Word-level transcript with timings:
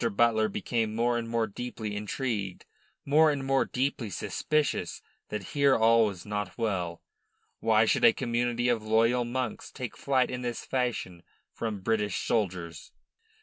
Butler 0.09 0.49
became 0.49 0.95
more 0.95 1.15
and 1.15 1.29
more 1.29 1.45
deeply 1.45 1.95
intrigued, 1.95 2.65
more 3.05 3.29
and 3.29 3.45
more 3.45 3.65
deeply 3.65 4.09
suspicious 4.09 5.03
that 5.29 5.49
here 5.53 5.75
all 5.75 6.07
was 6.07 6.25
not 6.25 6.57
well. 6.57 7.03
Why 7.59 7.85
should 7.85 8.03
a 8.05 8.11
community 8.11 8.67
of 8.67 8.81
loyal 8.81 9.25
monks 9.25 9.71
take 9.71 9.95
flight 9.95 10.31
in 10.31 10.41
this 10.41 10.65
fashion 10.65 11.21
from 11.53 11.81
British 11.81 12.15
soldiers? 12.17 12.91